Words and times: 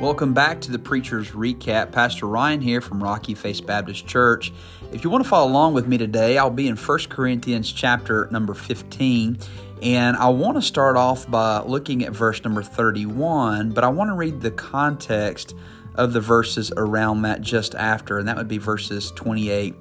Welcome 0.00 0.34
back 0.34 0.60
to 0.60 0.70
the 0.70 0.78
Preacher's 0.78 1.30
Recap. 1.30 1.90
Pastor 1.90 2.26
Ryan 2.26 2.60
here 2.60 2.82
from 2.82 3.02
Rocky 3.02 3.34
Face 3.34 3.62
Baptist 3.62 4.06
Church. 4.06 4.52
If 4.92 5.02
you 5.02 5.08
want 5.08 5.24
to 5.24 5.30
follow 5.30 5.50
along 5.50 5.72
with 5.72 5.88
me 5.88 5.96
today, 5.96 6.36
I'll 6.36 6.50
be 6.50 6.68
in 6.68 6.76
1 6.76 6.98
Corinthians 7.08 7.72
chapter 7.72 8.28
number 8.30 8.52
15. 8.52 9.38
And 9.80 10.16
I 10.18 10.28
want 10.28 10.58
to 10.58 10.62
start 10.62 10.98
off 10.98 11.28
by 11.30 11.60
looking 11.60 12.04
at 12.04 12.12
verse 12.12 12.44
number 12.44 12.62
31, 12.62 13.70
but 13.70 13.84
I 13.84 13.88
want 13.88 14.10
to 14.10 14.14
read 14.14 14.42
the 14.42 14.50
context 14.50 15.54
of 15.94 16.12
the 16.12 16.20
verses 16.20 16.70
around 16.76 17.22
that 17.22 17.40
just 17.40 17.74
after, 17.74 18.18
and 18.18 18.28
that 18.28 18.36
would 18.36 18.48
be 18.48 18.58
verses 18.58 19.12
28 19.12 19.74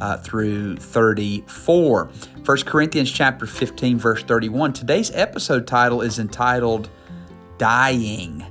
uh, 0.00 0.18
through 0.18 0.76
34. 0.76 2.10
1 2.44 2.58
Corinthians 2.66 3.10
chapter 3.10 3.46
15, 3.46 3.96
verse 3.96 4.22
31. 4.22 4.74
Today's 4.74 5.10
episode 5.12 5.66
title 5.66 6.02
is 6.02 6.18
entitled 6.18 6.90
Dying. 7.56 8.44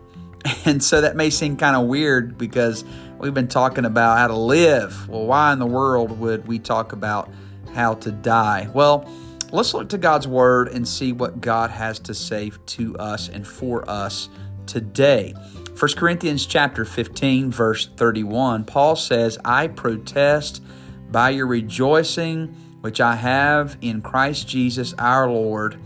And 0.65 0.83
so 0.83 1.01
that 1.01 1.15
may 1.15 1.29
seem 1.31 1.57
kind 1.57 1.75
of 1.75 1.87
weird 1.87 2.37
because 2.37 2.85
we've 3.17 3.33
been 3.33 3.47
talking 3.47 3.85
about 3.85 4.19
how 4.19 4.27
to 4.27 4.35
live. 4.35 5.09
Well, 5.09 5.25
why 5.25 5.53
in 5.53 5.59
the 5.59 5.65
world 5.65 6.19
would 6.19 6.47
we 6.47 6.59
talk 6.59 6.93
about 6.93 7.31
how 7.73 7.95
to 7.95 8.11
die? 8.11 8.69
Well, 8.73 9.09
let's 9.51 9.73
look 9.73 9.89
to 9.89 9.97
God's 9.97 10.27
Word 10.27 10.67
and 10.67 10.87
see 10.87 11.13
what 11.13 11.41
God 11.41 11.71
has 11.71 11.99
to 11.99 12.13
say 12.13 12.51
to 12.67 12.95
us 12.97 13.27
and 13.27 13.45
for 13.45 13.89
us 13.89 14.29
today. 14.65 15.33
1 15.79 15.91
Corinthians 15.95 16.45
chapter 16.45 16.85
15 16.85 17.49
verse 17.49 17.87
31 17.97 18.65
Paul 18.65 18.95
says 18.95 19.39
I 19.43 19.67
protest 19.67 20.61
by 21.09 21.31
your 21.31 21.47
rejoicing 21.47 22.49
which 22.81 23.01
I 23.01 23.15
have 23.15 23.77
in 23.81 24.01
Christ 24.01 24.47
Jesus 24.47 24.93
our 24.99 25.27
Lord 25.29 25.79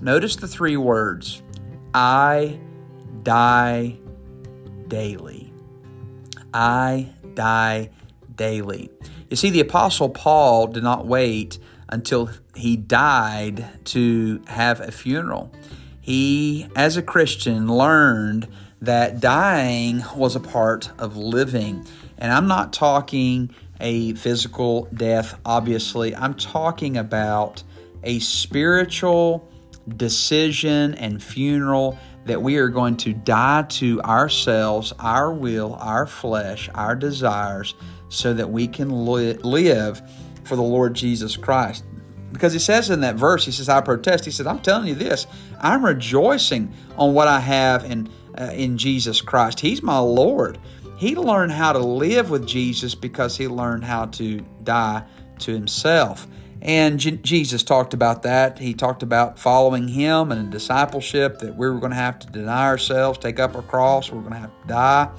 notice 0.00 0.36
the 0.36 0.48
three 0.48 0.76
words 0.78 1.42
I 1.92 2.60
die 3.22 3.98
daily. 4.92 5.50
I 6.52 7.08
die 7.32 7.88
daily. 8.36 8.90
You 9.30 9.36
see, 9.36 9.48
the 9.48 9.60
Apostle 9.60 10.10
Paul 10.10 10.66
did 10.66 10.82
not 10.82 11.06
wait 11.06 11.58
until 11.88 12.28
he 12.54 12.76
died 12.76 13.64
to 13.86 14.42
have 14.48 14.80
a 14.80 14.92
funeral. 14.92 15.50
He, 16.02 16.68
as 16.76 16.98
a 16.98 17.02
Christian, 17.02 17.68
learned 17.68 18.48
that 18.82 19.18
dying 19.18 20.04
was 20.14 20.36
a 20.36 20.40
part 20.40 20.90
of 20.98 21.16
living. 21.16 21.86
And 22.18 22.30
I'm 22.30 22.46
not 22.46 22.74
talking 22.74 23.54
a 23.80 24.12
physical 24.12 24.88
death, 24.92 25.40
obviously. 25.46 26.14
I'm 26.14 26.34
talking 26.34 26.98
about 26.98 27.62
a 28.02 28.18
spiritual 28.18 29.48
decision 29.96 30.94
and 30.94 31.22
funeral 31.22 31.98
that 32.24 32.40
we 32.40 32.56
are 32.56 32.68
going 32.68 32.96
to 32.98 33.12
die 33.12 33.62
to 33.62 34.00
ourselves, 34.02 34.92
our 34.98 35.32
will, 35.32 35.74
our 35.80 36.06
flesh, 36.06 36.68
our 36.74 36.94
desires, 36.94 37.74
so 38.08 38.32
that 38.34 38.50
we 38.50 38.68
can 38.68 38.90
live 38.90 40.02
for 40.44 40.56
the 40.56 40.62
Lord 40.62 40.94
Jesus 40.94 41.36
Christ. 41.36 41.84
Because 42.32 42.52
he 42.52 42.58
says 42.58 42.90
in 42.90 43.00
that 43.00 43.16
verse, 43.16 43.44
he 43.44 43.52
says, 43.52 43.68
I 43.68 43.80
protest. 43.80 44.24
He 44.24 44.30
said, 44.30 44.46
I'm 44.46 44.60
telling 44.60 44.88
you 44.88 44.94
this, 44.94 45.26
I'm 45.60 45.84
rejoicing 45.84 46.72
on 46.96 47.12
what 47.12 47.28
I 47.28 47.40
have 47.40 47.84
in, 47.84 48.08
uh, 48.38 48.52
in 48.54 48.78
Jesus 48.78 49.20
Christ. 49.20 49.60
He's 49.60 49.82
my 49.82 49.98
Lord. 49.98 50.58
He 50.96 51.16
learned 51.16 51.52
how 51.52 51.72
to 51.72 51.80
live 51.80 52.30
with 52.30 52.46
Jesus 52.46 52.94
because 52.94 53.36
he 53.36 53.48
learned 53.48 53.84
how 53.84 54.06
to 54.06 54.40
die 54.62 55.04
to 55.40 55.52
himself. 55.52 56.26
And 56.62 56.98
J- 56.98 57.16
Jesus 57.16 57.64
talked 57.64 57.92
about 57.92 58.22
that. 58.22 58.58
He 58.58 58.72
talked 58.72 59.02
about 59.02 59.38
following 59.38 59.88
Him 59.88 60.30
and 60.30 60.50
discipleship, 60.50 61.40
that 61.40 61.56
we 61.56 61.68
were 61.68 61.78
going 61.78 61.90
to 61.90 61.96
have 61.96 62.20
to 62.20 62.26
deny 62.28 62.66
ourselves, 62.66 63.18
take 63.18 63.40
up 63.40 63.54
our 63.56 63.62
cross, 63.62 64.10
we're 64.10 64.20
going 64.20 64.32
to 64.32 64.38
have 64.38 64.62
to 64.62 64.68
die 64.68 65.10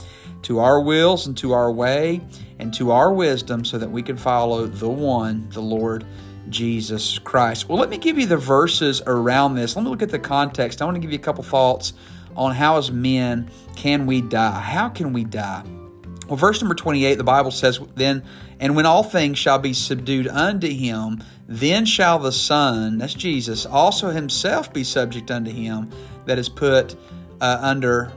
to 0.44 0.60
our 0.60 0.82
wills 0.82 1.28
and 1.28 1.38
to 1.38 1.54
our 1.54 1.72
way 1.72 2.22
and 2.60 2.74
to 2.74 2.92
our 2.92 3.12
wisdom 3.14 3.66
so 3.66 3.78
that 3.78 3.90
we 3.90 4.02
can 4.02 4.18
follow 4.18 4.68
the 4.68 4.90
one, 4.90 5.50
the 5.50 5.62
Lord 5.62 6.06
Jesus 6.50 7.18
Christ. 7.20 7.70
Well, 7.70 7.78
let 7.78 7.90
me 7.90 7.98
give 7.98 8.18
you 8.18 8.26
the 8.26 8.38
verses 8.38 9.02
around 9.08 9.56
this. 9.56 9.76
Let 9.76 9.84
me 9.84 9.90
look 9.90 10.02
at 10.02 10.10
the 10.10 10.20
context. 10.20 10.82
I 10.82 10.86
want 10.86 10.96
to 10.96 11.02
give 11.02 11.12
you 11.12 11.20
a 11.20 11.22
couple 11.22 11.44
thoughts 11.44 11.94
on 12.36 12.54
how, 12.54 12.78
as 12.78 12.92
men, 12.92 13.50
can 13.76 14.06
we 14.06 14.22
die? 14.22 14.60
How 14.60 14.90
can 14.90 15.14
we 15.14 15.24
die? 15.24 15.64
Well, 16.34 16.40
verse 16.40 16.64
number 16.64 16.74
28, 16.74 17.20
the 17.20 17.24
Bible 17.24 17.52
says, 17.52 17.80
Then, 17.94 18.24
and 18.60 18.76
when 18.76 18.88
all 18.88 19.04
things 19.04 19.38
shall 19.38 19.60
be 19.60 19.74
subdued 19.74 20.28
unto 20.28 20.68
him, 20.68 21.24
then 21.48 21.86
shall 21.86 22.18
the 22.18 22.32
Son, 22.32 22.98
that's 22.98 23.14
Jesus, 23.14 23.68
also 23.68 24.10
himself 24.10 24.74
be 24.74 24.84
subject 24.84 25.30
unto 25.30 25.52
him 25.52 25.92
that 26.26 26.40
is 26.40 26.50
put 26.50 26.96
uh, 27.40 27.60
under, 27.62 28.12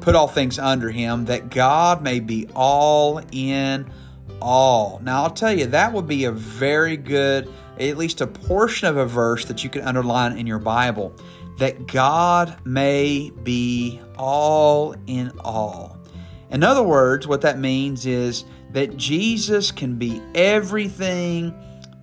put 0.00 0.14
all 0.14 0.26
things 0.26 0.58
under 0.58 0.90
him, 0.90 1.26
that 1.26 1.50
God 1.50 2.02
may 2.02 2.18
be 2.18 2.48
all 2.54 3.20
in 3.30 3.92
all. 4.40 4.98
Now, 5.04 5.24
I'll 5.24 5.30
tell 5.30 5.52
you, 5.52 5.66
that 5.66 5.92
would 5.92 6.06
be 6.06 6.24
a 6.24 6.32
very 6.32 6.96
good, 6.96 7.46
at 7.78 7.98
least 7.98 8.22
a 8.22 8.26
portion 8.26 8.88
of 8.88 8.96
a 8.96 9.04
verse 9.04 9.44
that 9.44 9.62
you 9.64 9.68
can 9.68 9.82
underline 9.82 10.38
in 10.38 10.46
your 10.46 10.60
Bible, 10.60 11.14
that 11.58 11.86
God 11.86 12.56
may 12.64 13.28
be 13.28 14.00
all 14.16 14.94
in 15.06 15.30
all. 15.40 15.99
In 16.50 16.62
other 16.62 16.82
words, 16.82 17.26
what 17.26 17.42
that 17.42 17.58
means 17.58 18.06
is 18.06 18.44
that 18.72 18.96
Jesus 18.96 19.70
can 19.70 19.96
be 19.96 20.20
everything 20.34 21.54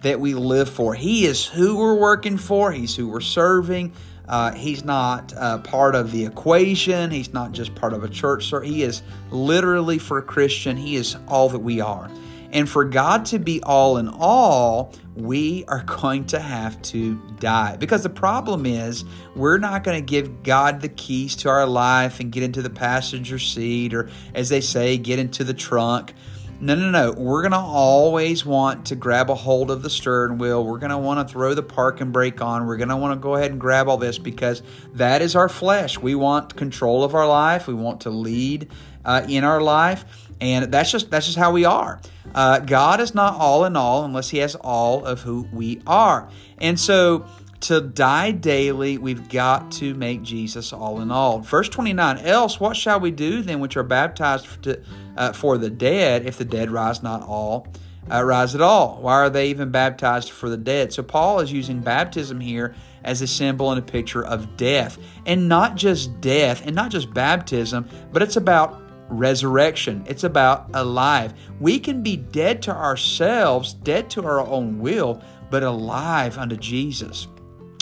that 0.01 0.19
we 0.19 0.33
live 0.33 0.69
for. 0.69 0.93
He 0.93 1.25
is 1.25 1.45
who 1.45 1.77
we're 1.77 1.95
working 1.95 2.37
for, 2.37 2.71
He's 2.71 2.95
who 2.95 3.09
we're 3.09 3.21
serving. 3.21 3.93
Uh, 4.27 4.51
he's 4.53 4.83
not 4.83 5.33
uh, 5.37 5.57
part 5.59 5.95
of 5.95 6.11
the 6.11 6.25
equation. 6.25 7.11
He's 7.11 7.33
not 7.33 7.53
just 7.53 7.73
part 7.75 7.93
of 7.93 8.03
a 8.03 8.09
church. 8.09 8.47
Sir. 8.47 8.61
He 8.61 8.83
is 8.83 9.01
literally, 9.31 9.99
for 9.99 10.17
a 10.17 10.21
Christian, 10.21 10.75
He 10.75 10.97
is 10.97 11.15
all 11.27 11.47
that 11.49 11.59
we 11.59 11.79
are. 11.79 12.09
And 12.51 12.69
for 12.69 12.85
God 12.85 13.25
to 13.27 13.39
be 13.39 13.61
all 13.63 13.97
in 13.97 14.07
all, 14.07 14.93
we 15.15 15.65
are 15.67 15.83
going 16.01 16.25
to 16.27 16.39
have 16.39 16.81
to 16.83 17.15
die. 17.39 17.75
Because 17.77 18.03
the 18.03 18.09
problem 18.09 18.65
is, 18.65 19.03
we're 19.35 19.57
not 19.57 19.83
going 19.83 19.99
to 19.99 20.05
give 20.05 20.43
God 20.43 20.81
the 20.81 20.89
keys 20.89 21.35
to 21.37 21.49
our 21.49 21.65
life 21.65 22.19
and 22.19 22.31
get 22.31 22.43
into 22.43 22.61
the 22.61 22.69
passenger 22.69 23.39
seat, 23.39 23.93
or 23.93 24.09
as 24.33 24.49
they 24.49 24.61
say, 24.61 24.97
get 24.97 25.19
into 25.19 25.43
the 25.43 25.53
trunk. 25.53 26.13
No, 26.59 26.73
no, 26.73 26.89
no. 26.89 27.11
We're 27.11 27.43
going 27.43 27.51
to 27.51 27.57
always 27.59 28.43
want 28.43 28.87
to 28.87 28.95
grab 28.95 29.29
a 29.29 29.35
hold 29.35 29.69
of 29.69 29.83
the 29.83 29.91
steering 29.91 30.39
wheel. 30.39 30.65
We're 30.65 30.79
going 30.79 30.89
to 30.89 30.97
want 30.97 31.27
to 31.27 31.31
throw 31.31 31.53
the 31.53 31.61
parking 31.61 32.11
brake 32.11 32.41
on. 32.41 32.65
We're 32.65 32.77
going 32.77 32.89
to 32.89 32.97
want 32.97 33.13
to 33.13 33.21
go 33.21 33.35
ahead 33.35 33.51
and 33.51 33.59
grab 33.59 33.87
all 33.87 33.97
this 33.97 34.17
because 34.17 34.63
that 34.93 35.21
is 35.21 35.35
our 35.35 35.49
flesh. 35.49 35.99
We 35.99 36.15
want 36.15 36.55
control 36.55 37.03
of 37.03 37.13
our 37.13 37.27
life. 37.27 37.67
We 37.67 37.75
want 37.75 38.01
to 38.01 38.09
lead 38.09 38.69
uh, 39.07 39.25
in 39.27 39.43
our 39.43 39.61
life, 39.61 40.05
and 40.39 40.71
that's 40.71 40.91
just 40.91 41.09
that's 41.09 41.25
just 41.25 41.37
how 41.37 41.51
we 41.51 41.65
are. 41.65 41.99
Uh, 42.35 42.59
God 42.59 42.99
is 42.99 43.15
not 43.15 43.33
all 43.33 43.65
in 43.65 43.75
all 43.75 44.05
unless 44.05 44.29
He 44.29 44.37
has 44.37 44.53
all 44.53 45.03
of 45.05 45.21
who 45.21 45.47
we 45.51 45.81
are, 45.87 46.29
and 46.59 46.79
so 46.79 47.25
to 47.59 47.81
die 47.81 48.31
daily, 48.31 48.97
we've 48.97 49.29
got 49.29 49.71
to 49.73 49.95
make 49.95 50.21
Jesus 50.21 50.71
all 50.71 51.01
in 51.01 51.09
all. 51.09 51.39
Verse 51.39 51.69
29 51.69 52.19
Else, 52.19 52.59
what 52.59 52.77
shall 52.77 52.99
we 52.99 53.11
do 53.11 53.41
then, 53.41 53.59
which 53.59 53.77
are 53.77 53.83
baptized 53.83 54.45
for, 54.45 54.61
to, 54.63 54.81
uh, 55.15 55.33
for 55.33 55.57
the 55.57 55.69
dead, 55.69 56.25
if 56.25 56.37
the 56.37 56.45
dead 56.45 56.69
rise 56.69 57.01
not 57.01 57.23
all? 57.23 57.67
Uh, 58.09 58.23
rise 58.23 58.55
at 58.55 58.61
all. 58.61 59.01
Why 59.01 59.15
are 59.15 59.29
they 59.29 59.49
even 59.49 59.69
baptized 59.69 60.31
for 60.31 60.49
the 60.49 60.57
dead? 60.57 60.93
So, 60.93 61.03
Paul 61.03 61.39
is 61.39 61.51
using 61.51 61.81
baptism 61.81 62.39
here 62.39 62.73
as 63.03 63.21
a 63.21 63.27
symbol 63.27 63.71
and 63.71 63.79
a 63.79 63.81
picture 63.81 64.23
of 64.23 64.55
death. 64.55 64.97
And 65.25 65.49
not 65.49 65.75
just 65.75 66.21
death, 66.21 66.65
and 66.65 66.73
not 66.73 66.89
just 66.89 67.13
baptism, 67.13 67.89
but 68.13 68.21
it's 68.21 68.37
about 68.37 68.86
resurrection. 69.09 70.03
It's 70.07 70.23
about 70.23 70.69
alive. 70.73 71.33
We 71.59 71.79
can 71.79 72.03
be 72.03 72.17
dead 72.17 72.61
to 72.63 72.75
ourselves, 72.75 73.73
dead 73.73 74.09
to 74.11 74.23
our 74.25 74.41
own 74.41 74.79
will, 74.79 75.21
but 75.49 75.63
alive 75.63 76.37
unto 76.37 76.55
Jesus. 76.55 77.27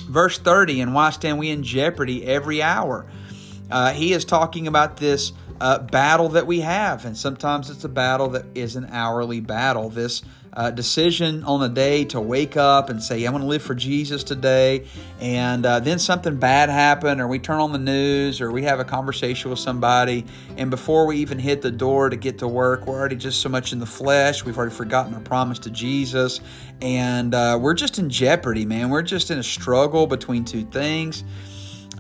Verse 0.10 0.38
30, 0.38 0.82
and 0.82 0.94
why 0.94 1.10
stand 1.10 1.40
we 1.40 1.50
in 1.50 1.64
jeopardy 1.64 2.26
every 2.26 2.62
hour? 2.62 3.08
Uh, 3.72 3.92
he 3.92 4.14
is 4.14 4.24
talking 4.24 4.68
about 4.68 4.98
this 4.98 5.34
uh, 5.60 5.80
battle 5.80 6.30
that 6.30 6.46
we 6.46 6.60
have, 6.60 7.06
and 7.06 7.18
sometimes 7.18 7.70
it's 7.70 7.84
a 7.84 7.90
battle 7.90 8.30
that 8.30 8.46
is 8.54 8.76
an 8.76 8.88
hourly 8.92 9.40
battle. 9.40 9.90
This 9.90 10.22
uh, 10.56 10.72
decision 10.72 11.44
on 11.44 11.62
a 11.64 11.70
day 11.70 12.06
to 12.06 12.22
wake 12.22 12.56
up 12.56 12.90
and 12.90 13.04
say, 13.04 13.26
I'm 13.26 13.32
going 13.32 13.42
to 13.42 13.48
live 13.48 13.62
for 13.62 13.76
Jesus 13.76 14.24
today, 14.24 14.86
and 15.20 15.66
uh, 15.66 15.80
then 15.80 16.00
something 16.00 16.38
bad 16.38 16.70
happened, 16.70 17.20
or 17.20 17.28
we 17.28 17.40
turn 17.40 17.60
on 17.60 17.72
the 17.72 17.80
news, 17.80 18.42
or 18.42 18.52
we 18.52 18.64
have 18.64 18.80
a 18.80 18.86
conversation 18.86 19.50
with 19.50 19.60
somebody, 19.60 20.26
and 20.58 20.70
before 20.70 21.06
we 21.06 21.18
even 21.18 21.40
hit 21.40 21.62
the 21.62 21.72
door 21.72 22.10
to 22.10 22.16
get 22.16 22.40
to 22.40 22.48
work, 22.48 22.88
we're 22.88 22.98
already 22.98 23.16
just 23.16 23.42
so 23.42 23.50
much 23.50 23.74
in 23.74 23.80
the 23.80 23.86
flesh. 23.86 24.46
We've 24.46 24.58
already 24.58 24.74
forgotten 24.74 25.14
our 25.14 25.22
promise 25.22 25.60
to 25.60 25.70
Jesus, 25.70 26.40
and 26.82 27.34
uh, 27.34 27.58
we're 27.62 27.74
just 27.74 28.00
in 28.00 28.10
jeopardy, 28.10 28.66
man. 28.66 28.90
We're 28.90 29.02
just 29.02 29.32
in 29.32 29.40
a 29.40 29.44
struggle 29.44 30.08
between 30.08 30.46
two 30.46 30.64
things. 30.66 31.24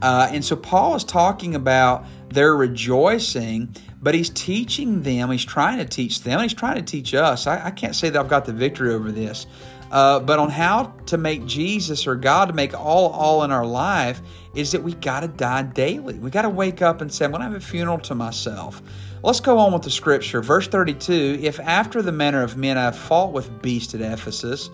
Uh, 0.02 0.30
and 0.32 0.44
so 0.44 0.56
Paul 0.56 0.96
is 0.96 1.04
talking 1.04 1.56
about 1.56 2.06
their 2.30 2.56
rejoicing, 2.56 3.76
but 4.02 4.14
he's 4.16 4.30
teaching 4.30 5.04
them, 5.04 5.32
he's 5.32 5.46
trying 5.46 5.78
to 5.80 5.86
teach 5.86 6.22
them, 6.24 6.40
he's 6.42 6.54
trying 6.54 6.76
to 6.76 6.82
teach 6.84 7.14
us. 7.14 7.48
I, 7.48 7.68
I 7.68 7.72
can't 7.72 7.96
say 7.96 8.10
that 8.10 8.20
I've 8.20 8.30
got 8.30 8.46
the 8.46 8.54
victory 8.54 8.94
over 8.94 9.12
this. 9.12 9.48
uh, 9.92 10.20
but 10.20 10.40
on 10.40 10.50
how 10.50 10.94
to 11.06 11.18
make 11.18 11.46
Jesus 11.46 12.08
or 12.08 12.16
God 12.16 12.48
to 12.48 12.54
make 12.54 12.74
all 12.74 13.10
all 13.12 13.44
in 13.44 13.52
our 13.52 13.66
life 13.66 14.22
is 14.56 14.72
that 14.72 14.84
we 14.84 14.94
got 14.96 15.22
to 15.22 15.28
die 15.28 15.62
daily. 15.64 16.16
We 16.16 16.30
got 16.32 16.42
to 16.44 16.50
wake 16.50 16.82
up 16.82 17.02
and 17.02 17.14
say, 17.14 17.26
I'm 17.26 17.32
going 17.32 17.42
to 17.42 17.48
have 17.48 17.56
a 17.56 17.60
funeral 17.60 18.00
to 18.00 18.16
myself. 18.16 18.82
Let's 19.24 19.40
go 19.40 19.58
on 19.60 19.74
with 19.74 19.84
the 19.84 19.92
scripture. 19.92 20.42
Verse 20.42 20.68
32 20.68 21.40
If 21.42 21.60
after 21.60 22.02
the 22.02 22.12
manner 22.12 22.42
of 22.44 22.58
men 22.58 22.78
I 22.78 22.84
have 22.86 22.98
fought 22.98 23.32
with 23.32 23.62
beasts 23.62 23.94
at 23.96 24.02
Ephesus, 24.02 24.70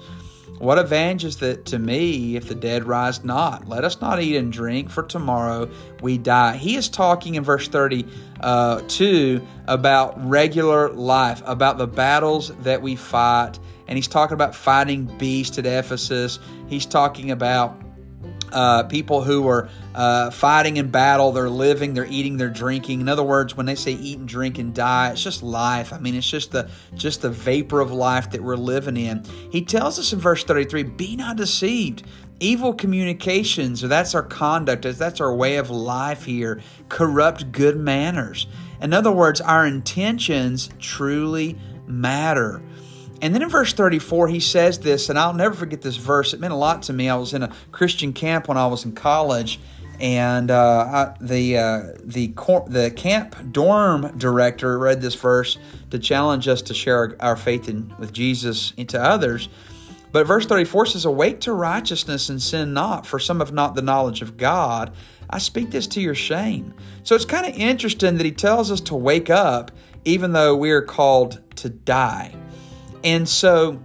what 0.60 0.78
advantage 0.78 1.26
is 1.26 1.38
that 1.38 1.66
to 1.66 1.80
me 1.80 2.36
if 2.36 2.48
the 2.48 2.56
dead 2.56 2.86
rise 2.86 3.24
not? 3.24 3.68
Let 3.68 3.84
us 3.84 4.00
not 4.00 4.22
eat 4.22 4.36
and 4.36 4.52
drink, 4.52 4.90
for 4.90 5.04
tomorrow 5.04 5.70
we 6.02 6.18
die. 6.18 6.58
He 6.58 6.76
is 6.76 6.88
talking 6.88 7.36
in 7.36 7.44
verse 7.44 7.68
32 7.68 8.08
uh, 8.42 8.82
about 9.68 10.30
regular 10.30 10.90
life, 10.90 11.42
about 11.46 11.78
the 11.78 11.88
battles 11.88 12.52
that 12.62 12.82
we 12.82 12.96
fight. 12.96 13.60
And 13.88 13.98
he's 13.98 14.08
talking 14.08 14.36
about 14.36 14.56
fighting 14.56 15.06
beasts 15.18 15.58
at 15.58 15.66
Ephesus. 15.66 16.40
He's 16.68 16.86
talking 16.86 17.32
about 17.32 17.82
uh, 18.52 18.84
people 18.84 19.22
who 19.22 19.48
are 19.48 19.70
uh, 19.96 20.30
fighting 20.32 20.78
in 20.78 20.90
battle, 20.90 21.32
they're 21.32 21.50
living, 21.50 21.94
they're 21.94 22.06
eating, 22.06 22.38
they're 22.38 22.50
drinking. 22.50 23.02
In 23.02 23.10
other 23.10 23.24
words, 23.24 23.56
when 23.56 23.66
they 23.66 23.76
say 23.76 23.92
eat 23.92 24.20
and 24.20 24.28
drink 24.28 24.58
and 24.58 24.74
die, 24.74 25.12
it's 25.12 25.24
just 25.24 25.44
life. 25.44 25.94
I 25.94 26.00
mean, 26.00 26.16
it's 26.16 26.30
just 26.30 26.52
the 26.52 26.70
just 26.96 27.22
the 27.22 27.30
vapor 27.30 27.80
of 27.80 27.92
life 27.92 28.32
that 28.32 28.42
we're 28.42 28.56
living 28.56 28.98
in. 28.98 29.24
He 29.52 29.64
tells 29.64 30.00
us 30.00 30.14
in 30.14 30.20
verse 30.20 30.44
33, 30.44 30.84
"Be 30.84 31.16
not 31.16 31.38
deceived." 31.38 32.04
Evil 32.40 32.74
communications, 32.74 33.84
or 33.84 33.88
that's 33.88 34.16
our 34.16 34.24
conduct, 34.24 34.82
that's 34.98 35.22
our 35.22 35.36
way 35.36 35.58
of 35.58 35.70
life 35.70 36.24
here, 36.24 36.60
corrupt 36.90 37.52
good 37.52 37.78
manners. 37.78 38.48
In 38.82 38.94
other 38.94 39.12
words, 39.12 39.42
our 39.42 39.68
intentions 39.68 40.72
truly 40.80 41.56
matter. 41.86 42.64
And 43.22 43.36
then 43.36 43.44
in 43.44 43.50
verse 43.50 43.74
34, 43.74 44.30
he 44.30 44.40
says 44.40 44.80
this, 44.80 45.10
and 45.10 45.20
I'll 45.20 45.34
never 45.34 45.54
forget 45.54 45.82
this 45.82 45.96
verse. 45.96 46.34
It 46.34 46.40
meant 46.40 46.54
a 46.54 46.58
lot 46.58 46.84
to 46.84 46.94
me. 46.94 47.08
I 47.08 47.16
was 47.16 47.34
in 47.34 47.44
a 47.44 47.54
Christian 47.72 48.14
camp 48.14 48.48
when 48.48 48.58
I 48.58 48.66
was 48.66 48.84
in 48.84 48.94
college, 48.94 49.60
and 50.00 50.50
uh, 50.50 51.14
I, 51.14 51.16
the 51.22 51.58
uh, 51.58 51.82
the 52.04 52.34
the 52.68 52.92
camp 52.96 53.36
dorm 53.52 54.18
director 54.18 54.80
read 54.80 55.02
this 55.02 55.14
verse 55.14 55.60
to 55.92 56.00
challenge 56.00 56.48
us 56.48 56.64
to 56.64 56.74
share 56.74 56.98
our, 56.98 57.16
our 57.20 57.36
faith 57.36 57.70
in, 57.70 57.94
with 58.00 58.12
Jesus 58.12 58.74
into 58.78 59.00
others. 59.00 59.48
But 60.12 60.28
verse 60.28 60.46
34 60.46 60.88
says, 60.88 61.06
Awake 61.06 61.42
to 61.42 61.54
righteousness 61.54 62.30
and 62.30 62.42
sin 62.42 62.74
not, 62.74 63.06
for 63.06 63.20
some 63.20 63.40
have 63.40 63.54
not 63.54 63.76
the 63.76 63.82
knowledge 63.82 64.22
of 64.22 64.36
God. 64.38 64.94
I 65.30 65.38
speak 65.38 65.72
this 65.72 65.88
to 65.88 66.02
your 66.02 66.16
shame. 66.16 66.74
So 67.04 67.16
it's 67.16 67.24
kind 67.24 67.46
of 67.46 67.56
interesting 67.56 68.18
that 68.18 68.26
he 68.26 68.32
tells 68.32 68.72
us 68.72 68.82
to 68.82 68.96
wake 68.96 69.30
up, 69.30 69.72
even 70.04 70.34
though 70.34 70.56
we 70.56 70.72
are 70.72 70.82
called 70.82 71.40
to 71.58 71.70
die. 71.70 72.36
And 73.04 73.28
so, 73.28 73.82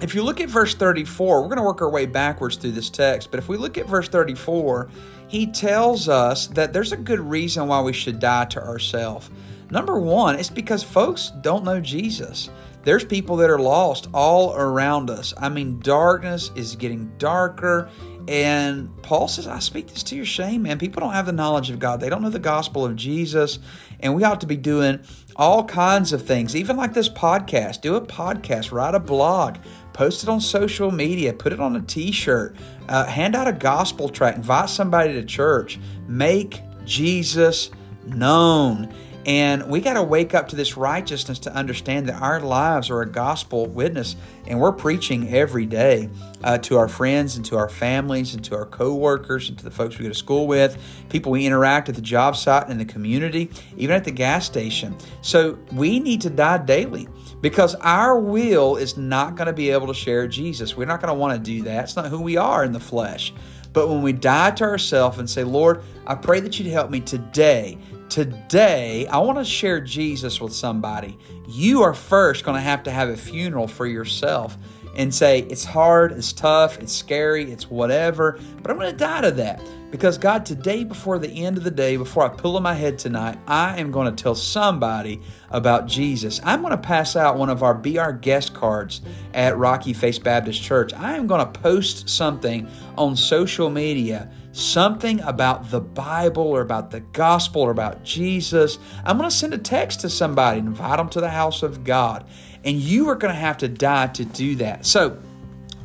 if 0.00 0.14
you 0.14 0.22
look 0.22 0.40
at 0.40 0.48
verse 0.48 0.74
34, 0.74 1.42
we're 1.42 1.48
going 1.48 1.58
to 1.58 1.64
work 1.64 1.80
our 1.80 1.90
way 1.90 2.06
backwards 2.06 2.56
through 2.56 2.72
this 2.72 2.90
text, 2.90 3.30
but 3.30 3.38
if 3.38 3.48
we 3.48 3.56
look 3.56 3.78
at 3.78 3.86
verse 3.86 4.08
34, 4.08 4.90
he 5.28 5.46
tells 5.46 6.08
us 6.08 6.46
that 6.48 6.72
there's 6.72 6.92
a 6.92 6.96
good 6.96 7.20
reason 7.20 7.66
why 7.66 7.80
we 7.80 7.92
should 7.92 8.18
die 8.20 8.44
to 8.46 8.62
ourselves. 8.62 9.30
Number 9.70 9.98
one, 9.98 10.36
it's 10.36 10.50
because 10.50 10.82
folks 10.82 11.32
don't 11.40 11.64
know 11.64 11.80
Jesus. 11.80 12.50
There's 12.84 13.04
people 13.04 13.36
that 13.36 13.50
are 13.50 13.58
lost 13.58 14.06
all 14.14 14.54
around 14.54 15.10
us. 15.10 15.34
I 15.36 15.48
mean, 15.48 15.80
darkness 15.80 16.52
is 16.54 16.76
getting 16.76 17.10
darker. 17.18 17.90
And 18.28 18.90
Paul 19.02 19.28
says, 19.28 19.46
I 19.46 19.60
speak 19.60 19.88
this 19.88 20.02
to 20.04 20.16
your 20.16 20.24
shame, 20.24 20.62
man. 20.62 20.78
People 20.78 21.00
don't 21.00 21.12
have 21.12 21.26
the 21.26 21.32
knowledge 21.32 21.70
of 21.70 21.78
God, 21.78 22.00
they 22.00 22.08
don't 22.08 22.22
know 22.22 22.30
the 22.30 22.38
gospel 22.38 22.84
of 22.84 22.96
Jesus. 22.96 23.58
And 24.00 24.14
we 24.14 24.24
ought 24.24 24.40
to 24.40 24.46
be 24.46 24.56
doing 24.56 25.00
all 25.36 25.64
kinds 25.64 26.12
of 26.12 26.22
things, 26.22 26.56
even 26.56 26.76
like 26.76 26.92
this 26.92 27.08
podcast. 27.08 27.80
Do 27.80 27.94
a 27.94 28.00
podcast, 28.00 28.72
write 28.72 28.94
a 28.94 29.00
blog, 29.00 29.58
post 29.92 30.22
it 30.22 30.28
on 30.28 30.40
social 30.40 30.90
media, 30.90 31.32
put 31.32 31.52
it 31.52 31.60
on 31.60 31.76
a 31.76 31.82
t 31.82 32.10
shirt, 32.12 32.56
uh, 32.88 33.06
hand 33.06 33.36
out 33.36 33.48
a 33.48 33.52
gospel 33.52 34.08
tract, 34.08 34.38
invite 34.38 34.70
somebody 34.70 35.12
to 35.14 35.24
church, 35.24 35.78
make 36.08 36.60
Jesus 36.84 37.70
known. 38.06 38.92
And 39.26 39.68
we 39.68 39.80
got 39.80 39.94
to 39.94 40.04
wake 40.04 40.34
up 40.34 40.48
to 40.48 40.56
this 40.56 40.76
righteousness 40.76 41.40
to 41.40 41.52
understand 41.52 42.08
that 42.08 42.22
our 42.22 42.40
lives 42.40 42.90
are 42.90 43.02
a 43.02 43.10
gospel 43.10 43.66
witness, 43.66 44.14
and 44.46 44.60
we're 44.60 44.70
preaching 44.70 45.34
every 45.34 45.66
day 45.66 46.08
uh, 46.44 46.58
to 46.58 46.78
our 46.78 46.86
friends 46.86 47.34
and 47.34 47.44
to 47.46 47.56
our 47.56 47.68
families 47.68 48.34
and 48.34 48.44
to 48.44 48.54
our 48.54 48.64
coworkers 48.64 49.48
and 49.48 49.58
to 49.58 49.64
the 49.64 49.70
folks 49.72 49.98
we 49.98 50.04
go 50.04 50.10
to 50.10 50.14
school 50.14 50.46
with, 50.46 50.78
people 51.08 51.32
we 51.32 51.44
interact 51.44 51.88
at 51.88 51.96
the 51.96 52.00
job 52.00 52.36
site 52.36 52.62
and 52.62 52.72
in 52.72 52.78
the 52.78 52.84
community, 52.84 53.50
even 53.76 53.96
at 53.96 54.04
the 54.04 54.12
gas 54.12 54.46
station. 54.46 54.96
So 55.22 55.58
we 55.72 55.98
need 55.98 56.20
to 56.20 56.30
die 56.30 56.58
daily 56.58 57.08
because 57.40 57.74
our 57.76 58.20
will 58.20 58.76
is 58.76 58.96
not 58.96 59.34
going 59.34 59.46
to 59.46 59.52
be 59.52 59.70
able 59.70 59.88
to 59.88 59.94
share 59.94 60.28
Jesus. 60.28 60.76
We're 60.76 60.86
not 60.86 61.00
going 61.00 61.12
to 61.12 61.18
want 61.18 61.34
to 61.34 61.40
do 61.40 61.64
that. 61.64 61.84
It's 61.84 61.96
not 61.96 62.06
who 62.06 62.20
we 62.20 62.36
are 62.36 62.62
in 62.62 62.70
the 62.70 62.78
flesh. 62.78 63.34
But 63.72 63.88
when 63.88 64.00
we 64.00 64.12
die 64.12 64.52
to 64.52 64.64
ourselves 64.64 65.18
and 65.18 65.28
say, 65.28 65.44
Lord, 65.44 65.82
I 66.06 66.14
pray 66.14 66.40
that 66.40 66.58
you'd 66.58 66.70
help 66.70 66.90
me 66.90 67.00
today 67.00 67.76
Today, 68.08 69.06
I 69.08 69.18
want 69.18 69.38
to 69.38 69.44
share 69.44 69.80
Jesus 69.80 70.40
with 70.40 70.52
somebody. 70.52 71.18
You 71.48 71.82
are 71.82 71.92
first 71.92 72.44
going 72.44 72.54
to 72.54 72.60
have 72.60 72.84
to 72.84 72.90
have 72.90 73.08
a 73.08 73.16
funeral 73.16 73.66
for 73.66 73.84
yourself 73.84 74.56
and 74.94 75.14
say, 75.14 75.40
it's 75.40 75.64
hard, 75.64 76.12
it's 76.12 76.32
tough, 76.32 76.78
it's 76.78 76.92
scary, 76.92 77.50
it's 77.50 77.68
whatever, 77.68 78.38
but 78.62 78.70
I'm 78.70 78.78
going 78.78 78.90
to 78.90 78.96
die 78.96 79.20
to 79.22 79.30
that. 79.32 79.60
Because, 79.90 80.18
God, 80.18 80.46
today, 80.46 80.84
before 80.84 81.18
the 81.18 81.28
end 81.28 81.58
of 81.58 81.64
the 81.64 81.70
day, 81.70 81.96
before 81.96 82.24
I 82.24 82.28
pull 82.28 82.56
in 82.56 82.62
my 82.62 82.74
head 82.74 82.98
tonight, 82.98 83.38
I 83.46 83.78
am 83.78 83.90
going 83.90 84.14
to 84.14 84.22
tell 84.22 84.34
somebody 84.34 85.20
about 85.50 85.86
Jesus. 85.86 86.40
I'm 86.44 86.60
going 86.60 86.72
to 86.72 86.78
pass 86.78 87.16
out 87.16 87.38
one 87.38 87.50
of 87.50 87.62
our 87.62 87.74
Be 87.74 87.98
Our 87.98 88.12
Guest 88.12 88.54
cards 88.54 89.00
at 89.32 89.56
Rocky 89.56 89.92
Face 89.92 90.18
Baptist 90.18 90.62
Church. 90.62 90.92
I 90.94 91.16
am 91.16 91.26
going 91.26 91.44
to 91.44 91.60
post 91.60 92.08
something 92.08 92.68
on 92.96 93.16
social 93.16 93.70
media 93.70 94.30
something 94.56 95.20
about 95.20 95.70
the 95.70 95.80
Bible 95.80 96.44
or 96.44 96.62
about 96.62 96.90
the 96.90 97.00
gospel 97.00 97.62
or 97.62 97.70
about 97.70 98.02
Jesus, 98.04 98.78
I'm 99.04 99.18
going 99.18 99.28
to 99.28 99.34
send 99.34 99.52
a 99.52 99.58
text 99.58 100.00
to 100.00 100.10
somebody 100.10 100.60
invite 100.60 100.96
them 100.96 101.08
to 101.10 101.20
the 101.20 101.28
house 101.28 101.62
of 101.62 101.84
God. 101.84 102.26
And 102.64 102.78
you 102.78 103.08
are 103.10 103.16
going 103.16 103.34
to 103.34 103.38
have 103.38 103.58
to 103.58 103.68
die 103.68 104.08
to 104.08 104.24
do 104.24 104.56
that. 104.56 104.86
So, 104.86 105.18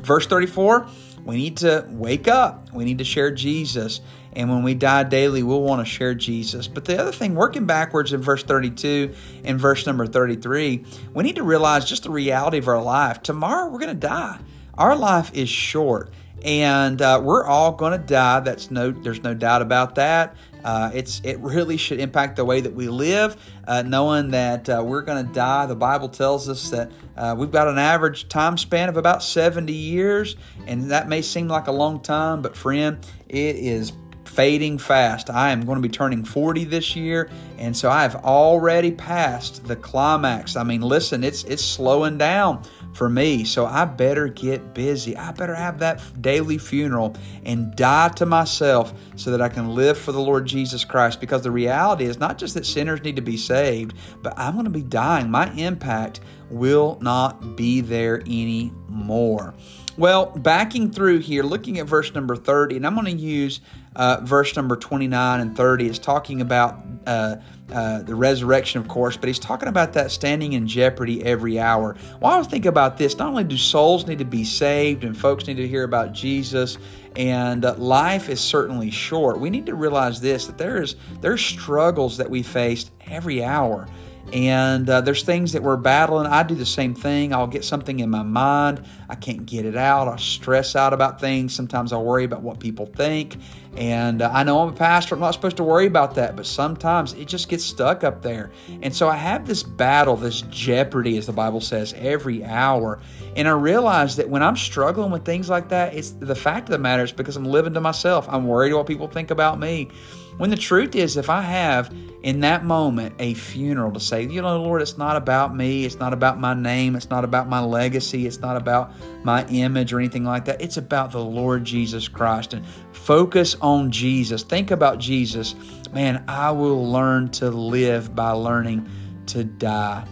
verse 0.00 0.26
34, 0.26 0.86
we 1.24 1.36
need 1.36 1.58
to 1.58 1.86
wake 1.90 2.28
up. 2.28 2.72
We 2.72 2.84
need 2.84 2.98
to 2.98 3.04
share 3.04 3.30
Jesus. 3.30 4.00
And 4.32 4.48
when 4.48 4.62
we 4.62 4.74
die 4.74 5.04
daily, 5.04 5.42
we'll 5.42 5.62
want 5.62 5.86
to 5.86 5.92
share 5.92 6.14
Jesus. 6.14 6.66
But 6.66 6.86
the 6.86 6.98
other 6.98 7.12
thing, 7.12 7.34
working 7.34 7.66
backwards 7.66 8.14
in 8.14 8.22
verse 8.22 8.42
32 8.42 9.14
and 9.44 9.60
verse 9.60 9.86
number 9.86 10.06
33, 10.06 10.84
we 11.12 11.22
need 11.22 11.36
to 11.36 11.42
realize 11.42 11.84
just 11.84 12.04
the 12.04 12.10
reality 12.10 12.56
of 12.56 12.68
our 12.68 12.82
life. 12.82 13.22
Tomorrow, 13.22 13.70
we're 13.70 13.78
going 13.78 14.00
to 14.00 14.06
die. 14.08 14.38
Our 14.78 14.96
life 14.96 15.30
is 15.34 15.50
short 15.50 16.12
and 16.42 17.00
uh, 17.00 17.20
we're 17.22 17.44
all 17.44 17.72
going 17.72 17.98
to 17.98 18.06
die. 18.06 18.40
That's 18.40 18.70
no, 18.70 18.90
there's 18.90 19.22
no 19.22 19.34
doubt 19.34 19.62
about 19.62 19.94
that. 19.96 20.36
Uh, 20.64 20.90
it's 20.94 21.20
it 21.24 21.38
really 21.40 21.76
should 21.76 21.98
impact 21.98 22.36
the 22.36 22.44
way 22.44 22.60
that 22.60 22.72
we 22.72 22.88
live, 22.88 23.36
uh, 23.66 23.82
knowing 23.82 24.30
that 24.30 24.68
uh, 24.68 24.82
we're 24.84 25.02
going 25.02 25.26
to 25.26 25.32
die. 25.32 25.66
The 25.66 25.74
Bible 25.74 26.08
tells 26.08 26.48
us 26.48 26.70
that 26.70 26.92
uh, 27.16 27.34
we've 27.36 27.50
got 27.50 27.68
an 27.68 27.78
average 27.78 28.28
time 28.28 28.56
span 28.56 28.88
of 28.88 28.96
about 28.96 29.22
70 29.22 29.72
years, 29.72 30.36
and 30.66 30.90
that 30.90 31.08
may 31.08 31.22
seem 31.22 31.48
like 31.48 31.66
a 31.66 31.72
long 31.72 32.00
time, 32.00 32.42
but 32.42 32.56
friend, 32.56 33.04
it 33.28 33.56
is 33.56 33.92
fading 34.24 34.78
fast. 34.78 35.28
I 35.28 35.50
am 35.50 35.66
going 35.66 35.76
to 35.76 35.86
be 35.86 35.92
turning 35.92 36.24
40 36.24 36.64
this 36.64 36.96
year, 36.96 37.28
and 37.58 37.76
so 37.76 37.90
I 37.90 38.02
have 38.02 38.16
already 38.24 38.92
passed 38.92 39.66
the 39.66 39.76
climax. 39.76 40.56
I 40.56 40.62
mean, 40.62 40.80
listen, 40.80 41.22
it's 41.24 41.44
it's 41.44 41.64
slowing 41.64 42.18
down 42.18 42.62
for 42.92 43.08
me. 43.08 43.44
So 43.44 43.66
I 43.66 43.84
better 43.84 44.28
get 44.28 44.74
busy. 44.74 45.16
I 45.16 45.32
better 45.32 45.54
have 45.54 45.78
that 45.80 46.00
daily 46.20 46.58
funeral 46.58 47.16
and 47.44 47.74
die 47.74 48.08
to 48.10 48.26
myself 48.26 48.92
so 49.16 49.30
that 49.30 49.40
I 49.40 49.48
can 49.48 49.74
live 49.74 49.98
for 49.98 50.12
the 50.12 50.20
Lord 50.20 50.46
Jesus 50.46 50.84
Christ. 50.84 51.20
Because 51.20 51.42
the 51.42 51.50
reality 51.50 52.04
is 52.04 52.18
not 52.18 52.38
just 52.38 52.54
that 52.54 52.66
sinners 52.66 53.02
need 53.02 53.16
to 53.16 53.22
be 53.22 53.36
saved, 53.36 53.96
but 54.22 54.38
I'm 54.38 54.54
going 54.54 54.64
to 54.64 54.70
be 54.70 54.82
dying. 54.82 55.30
My 55.30 55.50
impact 55.52 56.20
will 56.52 56.98
not 57.00 57.56
be 57.56 57.80
there 57.80 58.20
anymore. 58.20 59.54
Well, 59.98 60.26
backing 60.26 60.90
through 60.90 61.18
here, 61.18 61.42
looking 61.42 61.78
at 61.78 61.86
verse 61.86 62.14
number 62.14 62.34
30, 62.34 62.76
and 62.76 62.86
I'm 62.86 62.94
going 62.94 63.06
to 63.06 63.12
use 63.12 63.60
uh, 63.94 64.20
verse 64.22 64.56
number 64.56 64.74
29 64.76 65.40
and 65.40 65.54
30. 65.54 65.86
It's 65.86 65.98
talking 65.98 66.40
about 66.40 66.80
uh, 67.06 67.36
uh, 67.70 68.02
the 68.02 68.14
resurrection, 68.14 68.80
of 68.80 68.88
course, 68.88 69.18
but 69.18 69.28
he's 69.28 69.38
talking 69.38 69.68
about 69.68 69.92
that 69.92 70.10
standing 70.10 70.54
in 70.54 70.66
jeopardy 70.66 71.22
every 71.22 71.58
hour. 71.58 71.96
Well, 72.20 72.32
I 72.32 72.42
thinking 72.42 72.68
about 72.68 72.96
this. 72.96 73.18
Not 73.18 73.28
only 73.28 73.44
do 73.44 73.58
souls 73.58 74.06
need 74.06 74.18
to 74.18 74.24
be 74.24 74.44
saved 74.44 75.04
and 75.04 75.16
folks 75.16 75.46
need 75.46 75.56
to 75.56 75.68
hear 75.68 75.84
about 75.84 76.12
Jesus, 76.12 76.78
and 77.14 77.64
uh, 77.64 77.74
life 77.74 78.30
is 78.30 78.40
certainly 78.40 78.90
short, 78.90 79.40
we 79.40 79.50
need 79.50 79.66
to 79.66 79.74
realize 79.74 80.20
this 80.20 80.46
that 80.46 80.56
there 80.56 80.82
is 80.82 80.96
there's 81.20 81.44
struggles 81.44 82.16
that 82.16 82.30
we 82.30 82.42
face 82.42 82.90
every 83.06 83.44
hour. 83.44 83.86
And 84.32 84.88
uh, 84.88 85.02
there's 85.02 85.22
things 85.22 85.52
that 85.52 85.62
we're 85.62 85.76
battling. 85.76 86.26
I 86.26 86.42
do 86.42 86.54
the 86.54 86.64
same 86.64 86.94
thing. 86.94 87.34
I'll 87.34 87.46
get 87.46 87.64
something 87.64 88.00
in 88.00 88.08
my 88.08 88.22
mind. 88.22 88.82
I 89.10 89.14
can't 89.14 89.44
get 89.44 89.66
it 89.66 89.76
out. 89.76 90.08
I 90.08 90.16
stress 90.16 90.74
out 90.74 90.94
about 90.94 91.20
things. 91.20 91.54
Sometimes 91.54 91.92
I 91.92 91.98
worry 91.98 92.24
about 92.24 92.40
what 92.40 92.58
people 92.58 92.86
think. 92.86 93.36
And 93.76 94.22
uh, 94.22 94.30
I 94.32 94.42
know 94.44 94.60
I'm 94.62 94.70
a 94.70 94.76
pastor. 94.76 95.14
I'm 95.14 95.20
not 95.20 95.32
supposed 95.32 95.58
to 95.58 95.64
worry 95.64 95.86
about 95.86 96.14
that. 96.14 96.34
But 96.34 96.46
sometimes 96.46 97.12
it 97.12 97.28
just 97.28 97.50
gets 97.50 97.62
stuck 97.62 98.04
up 98.04 98.22
there. 98.22 98.50
And 98.80 98.94
so 98.94 99.06
I 99.06 99.16
have 99.16 99.46
this 99.46 99.62
battle, 99.62 100.16
this 100.16 100.40
jeopardy, 100.42 101.18
as 101.18 101.26
the 101.26 101.32
Bible 101.32 101.60
says, 101.60 101.94
every 101.98 102.42
hour. 102.42 103.00
And 103.36 103.46
I 103.46 103.52
realize 103.52 104.16
that 104.16 104.30
when 104.30 104.42
I'm 104.42 104.56
struggling 104.56 105.10
with 105.10 105.26
things 105.26 105.50
like 105.50 105.68
that, 105.68 105.94
it's 105.94 106.10
the 106.12 106.34
fact 106.34 106.68
of 106.68 106.72
the 106.72 106.78
matter 106.78 107.02
is 107.02 107.12
because 107.12 107.36
I'm 107.36 107.44
living 107.44 107.74
to 107.74 107.82
myself. 107.82 108.26
I'm 108.30 108.46
worried 108.46 108.72
what 108.72 108.86
people 108.86 109.08
think 109.08 109.30
about 109.30 109.58
me. 109.60 109.90
When 110.38 110.50
the 110.50 110.56
truth 110.56 110.96
is, 110.96 111.16
if 111.16 111.28
I 111.28 111.42
have 111.42 111.94
in 112.22 112.40
that 112.40 112.64
moment 112.64 113.14
a 113.18 113.34
funeral 113.34 113.92
to 113.92 114.00
say, 114.00 114.26
you 114.26 114.40
know, 114.40 114.62
Lord, 114.62 114.80
it's 114.80 114.96
not 114.96 115.16
about 115.16 115.54
me, 115.54 115.84
it's 115.84 115.96
not 115.96 116.12
about 116.12 116.40
my 116.40 116.54
name, 116.54 116.96
it's 116.96 117.10
not 117.10 117.24
about 117.24 117.48
my 117.48 117.60
legacy, 117.60 118.26
it's 118.26 118.40
not 118.40 118.56
about 118.56 118.92
my 119.24 119.46
image 119.48 119.92
or 119.92 119.98
anything 119.98 120.24
like 120.24 120.44
that. 120.46 120.60
It's 120.60 120.76
about 120.76 121.12
the 121.12 121.22
Lord 121.22 121.64
Jesus 121.64 122.08
Christ 122.08 122.54
and 122.54 122.66
focus 122.92 123.56
on 123.60 123.90
Jesus. 123.90 124.42
Think 124.42 124.70
about 124.70 124.98
Jesus. 124.98 125.54
Man, 125.92 126.24
I 126.28 126.50
will 126.50 126.90
learn 126.90 127.30
to 127.32 127.50
live 127.50 128.14
by 128.14 128.30
learning 128.30 128.88
to 129.26 129.44
die. 129.44 130.06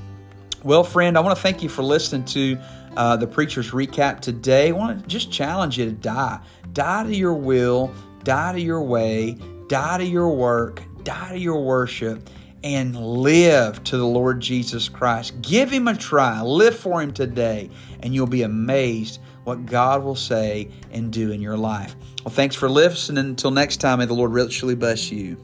Well, 0.62 0.84
friend, 0.84 1.16
I 1.16 1.20
want 1.20 1.34
to 1.34 1.42
thank 1.42 1.62
you 1.62 1.70
for 1.70 1.82
listening 1.82 2.24
to 2.26 2.58
uh, 2.96 3.16
the 3.16 3.26
preacher's 3.26 3.70
recap 3.70 4.20
today. 4.20 4.68
I 4.68 4.72
want 4.72 5.00
to 5.00 5.06
just 5.08 5.32
challenge 5.32 5.78
you 5.78 5.86
to 5.86 5.92
die. 5.92 6.40
Die 6.72 7.04
to 7.04 7.16
your 7.16 7.34
will, 7.34 7.92
die 8.24 8.52
to 8.52 8.60
your 8.60 8.82
way, 8.82 9.38
die 9.70 9.98
to 9.98 10.04
your 10.04 10.30
work, 10.30 10.82
die 11.04 11.30
to 11.30 11.38
your 11.38 11.62
worship, 11.62 12.28
and 12.64 12.96
live 12.96 13.82
to 13.84 13.96
the 13.96 14.06
Lord 14.06 14.40
Jesus 14.40 14.88
Christ. 14.88 15.40
Give 15.42 15.70
Him 15.70 15.86
a 15.86 15.96
try. 15.96 16.42
Live 16.42 16.76
for 16.76 17.00
Him 17.00 17.12
today, 17.12 17.70
and 18.00 18.12
you'll 18.12 18.26
be 18.26 18.42
amazed 18.42 19.20
what 19.44 19.64
God 19.66 20.02
will 20.02 20.16
say 20.16 20.68
and 20.90 21.12
do 21.12 21.30
in 21.30 21.40
your 21.40 21.56
life. 21.56 21.94
Well, 22.24 22.34
thanks 22.34 22.56
for 22.56 22.68
listening. 22.68 23.24
Until 23.24 23.52
next 23.52 23.76
time, 23.76 24.00
may 24.00 24.06
the 24.06 24.12
Lord 24.12 24.32
richly 24.32 24.74
bless 24.74 25.12
you. 25.12 25.36